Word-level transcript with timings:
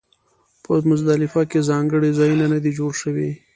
په 0.63 0.71
مزدلفه 0.89 1.41
کې 1.49 1.67
ځانګړي 1.69 2.09
ځایونه 2.19 2.45
نه 2.53 2.59
دي 2.63 2.71
جوړ 2.79 2.91
شوي. 3.01 3.29